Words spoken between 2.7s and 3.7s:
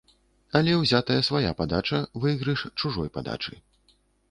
чужой падачы.